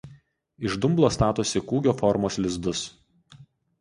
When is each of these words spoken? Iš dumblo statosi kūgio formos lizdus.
Iš 0.69 0.77
dumblo 0.85 1.11
statosi 1.17 1.63
kūgio 1.73 1.95
formos 2.03 2.39
lizdus. 2.47 2.83